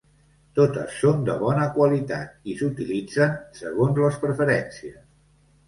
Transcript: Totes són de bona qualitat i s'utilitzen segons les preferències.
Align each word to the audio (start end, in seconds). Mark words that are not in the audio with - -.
Totes 0.59 0.95
són 1.01 1.19
de 1.27 1.35
bona 1.43 1.67
qualitat 1.75 2.49
i 2.53 2.57
s'utilitzen 2.63 3.39
segons 3.61 4.03
les 4.07 4.21
preferències. 4.27 5.01